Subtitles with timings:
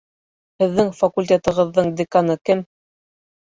[0.63, 2.69] Һеҙҙең факулыетығыҙҙың деканы кем?